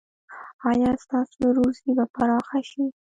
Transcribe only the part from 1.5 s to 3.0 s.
روزي به پراخه شي؟